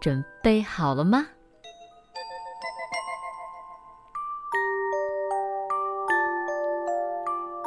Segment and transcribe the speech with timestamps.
[0.00, 1.26] 准备好了吗？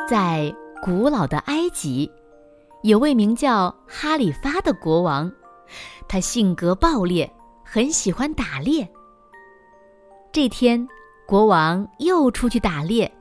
[0.09, 2.09] 在古老的埃及，
[2.81, 5.31] 有位名叫哈里发的国王，
[6.07, 7.31] 他性格暴烈，
[7.63, 8.89] 很喜欢打猎。
[10.31, 10.88] 这天，
[11.27, 13.11] 国王又出去打猎，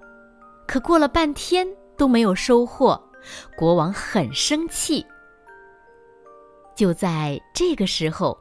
[0.66, 2.98] 可过了半天都没有收获，
[3.56, 5.04] 国王很生气。
[6.74, 8.38] 就在这个时候。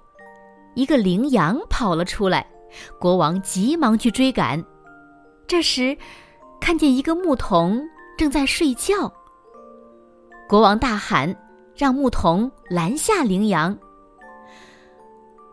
[0.77, 2.45] 一个羚羊跑了出来，
[2.99, 4.63] 国王急忙去追赶。
[5.47, 5.97] 这时，
[6.61, 7.81] 看见一个牧童
[8.15, 9.11] 正在睡觉。
[10.47, 11.35] 国王大喊，
[11.75, 13.75] 让牧童拦下羚羊。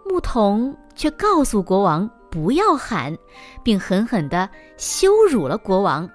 [0.04, 3.16] 牧童却告诉国王不要喊，
[3.62, 4.46] 并狠狠的
[4.76, 6.06] 羞辱了国王：“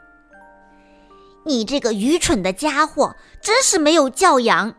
[1.44, 4.72] 你这个愚蠢的家伙，真是没有教养！”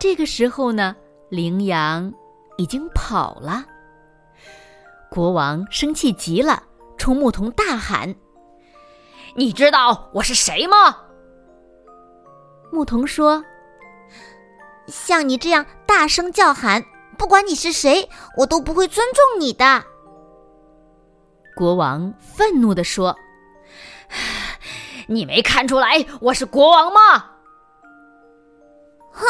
[0.00, 0.96] 这个时候呢，
[1.28, 2.10] 羚羊。
[2.56, 3.64] 已经跑了。
[5.10, 6.62] 国王生气极了，
[6.96, 8.14] 冲牧童大喊
[9.36, 10.96] ：“你知道我是谁吗？”
[12.72, 13.44] 牧童说
[14.88, 16.84] ：“像你这样大声叫喊，
[17.18, 18.08] 不管你是谁，
[18.38, 19.84] 我都不会尊重你的。”
[21.54, 23.14] 国王愤怒地说
[25.08, 27.32] ：“你没看出来我是国王吗？”
[29.12, 29.26] 哼，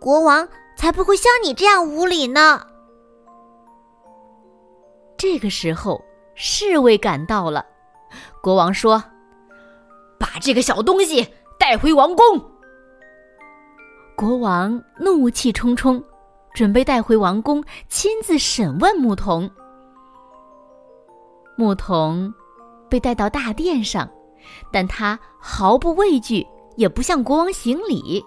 [0.00, 0.48] 国王。
[0.80, 2.66] 才不会像你这样无礼呢！
[5.18, 6.02] 这个时候，
[6.34, 7.62] 侍卫赶到了。
[8.40, 9.04] 国王说
[10.18, 12.24] ：“把这个小东西带回王宫。”
[14.16, 16.02] 国王怒气冲冲，
[16.54, 19.50] 准备带回王宫亲自审问牧童。
[21.58, 22.32] 牧童
[22.88, 24.08] 被带到大殿上，
[24.72, 26.46] 但他毫不畏惧，
[26.76, 28.24] 也不向国王行礼。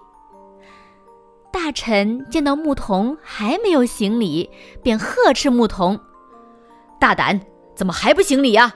[1.54, 4.50] 大臣见到牧童还没有行礼，
[4.82, 5.96] 便呵斥牧童
[6.98, 7.40] ：“大胆，
[7.76, 8.74] 怎么还不行礼呀？”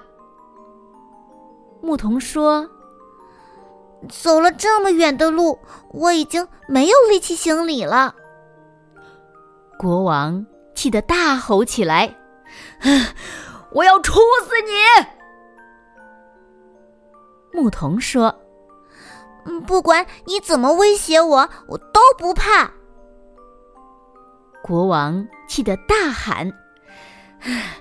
[1.83, 2.71] 牧童说
[4.09, 5.59] ：“走了这么远的路，
[5.93, 8.15] 我已经没有力气行礼了。”
[9.77, 12.17] 国王气得大吼起来
[13.75, 14.71] ：“我要处死你！”
[17.61, 18.33] 牧童说。
[19.67, 22.71] 不管你怎么威胁我，我都不怕。
[24.63, 26.53] 国王气得大喊：“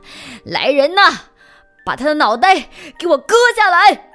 [0.46, 1.02] 来人呐，
[1.86, 4.10] 把他的脑袋给我割下来！”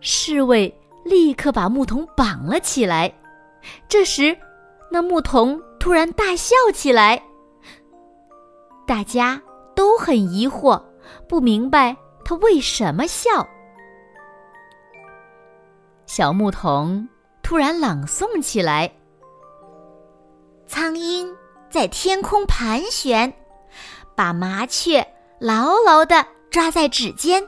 [0.00, 0.74] 侍卫
[1.04, 3.12] 立刻把牧童绑了起来。
[3.88, 4.36] 这时，
[4.90, 7.22] 那牧童突然大笑起来。
[8.84, 9.40] 大家
[9.76, 10.82] 都很疑惑，
[11.28, 13.48] 不明白他为什么笑。
[16.14, 17.08] 小牧童
[17.42, 18.92] 突然朗诵起来
[20.68, 21.34] ：“苍鹰
[21.70, 23.32] 在天空盘旋，
[24.14, 24.98] 把麻雀
[25.38, 27.42] 牢牢的抓在指尖。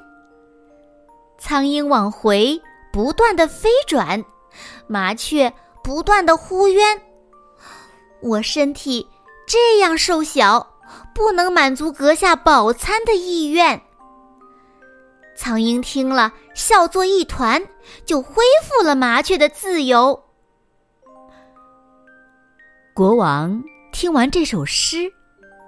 [1.36, 2.58] 苍鹰往回
[2.90, 4.24] 不断的飞转，
[4.86, 5.52] 麻雀
[5.82, 7.02] 不断的呼冤。
[8.22, 9.06] 我身体
[9.46, 10.66] 这样瘦小，
[11.14, 13.78] 不能满足阁下饱餐的意愿。”
[15.36, 17.62] 苍鹰听了，笑作一团，
[18.04, 20.24] 就恢复了麻雀的自由。
[22.94, 23.62] 国王
[23.92, 25.12] 听完这首诗，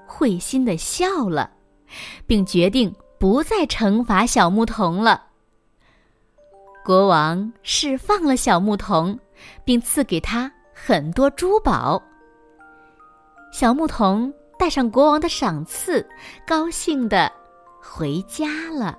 [0.06, 1.50] 会心的笑了，
[2.27, 5.25] 并决定不再惩罚小牧童了。
[6.84, 9.19] 国王释放了小牧童，
[9.65, 12.01] 并赐给他很多珠宝。
[13.53, 16.09] 小牧童带上国王的赏赐，
[16.47, 17.33] 高兴的
[17.83, 18.97] 回家了。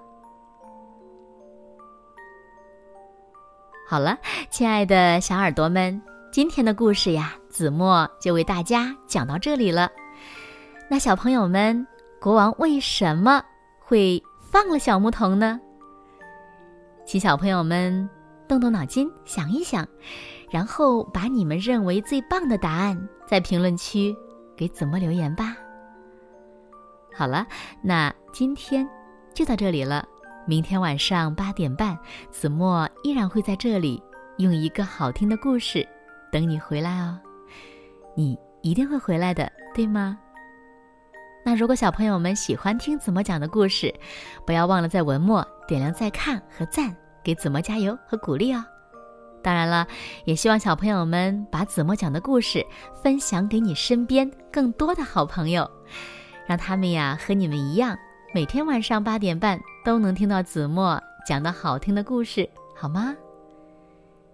[3.90, 4.18] 好了，
[4.50, 9.90] 亲爱的小耳朵们，今天的故事呀，子墨就为大家讲到这里了。
[10.90, 11.88] 那小朋友们，
[12.20, 13.42] 国王为什么
[13.80, 15.58] 会放了小牧童呢？
[17.06, 18.10] 请小朋友们
[18.46, 19.88] 动动脑筋想一想，
[20.52, 24.14] 然后把你们认为最棒的答案在评论区
[24.58, 25.56] 给子墨留言吧。
[27.16, 27.48] 好了，
[27.82, 28.86] 那今天
[29.34, 30.06] 就到这里了。
[30.48, 31.96] 明天晚上八点半，
[32.32, 34.02] 子墨依然会在这里，
[34.38, 35.88] 用一个好听的故事
[36.32, 37.20] 等你回来哦。
[38.16, 38.36] 你。
[38.64, 40.18] 一定会回来的，对吗？
[41.46, 43.94] 那如果小朋友们喜欢听子墨讲的故事，
[44.46, 48.66] 不要忘了在文末点亮再看和赞，给子墨加油和鼓励哦。
[49.42, 49.88] 当然了，
[50.26, 52.66] 也希望小朋友们把子墨讲的故事
[53.02, 55.70] 分享给你身边更多的好朋友，
[56.46, 57.96] 让他们呀和你们一样，
[58.34, 63.16] 每天晚上八点半都能听到子墨讲的好听的故事，好吗？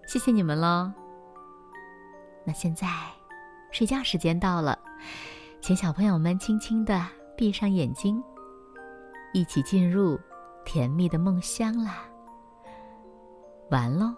[0.04, 0.90] 谢谢你们喽。
[2.42, 2.88] 那现在，
[3.70, 4.76] 睡觉时间到了，
[5.60, 7.00] 请小朋友们轻轻的
[7.36, 8.20] 闭上眼睛，
[9.32, 10.18] 一起进入
[10.64, 12.04] 甜蜜的梦乡啦。
[13.70, 14.12] 完喽。